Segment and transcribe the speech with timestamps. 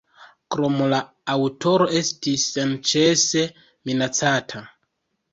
[0.53, 0.99] Krome la
[1.33, 3.43] aŭtoro estis senĉese
[3.91, 4.63] minacata.